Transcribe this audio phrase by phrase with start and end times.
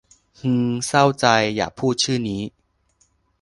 [0.39, 1.25] ฮือเศร้าใจ
[1.55, 2.41] อย่าพูดชื่อนี้